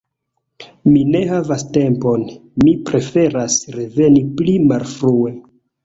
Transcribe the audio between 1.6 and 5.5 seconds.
tempon, mi preferas reveni pli malfrue.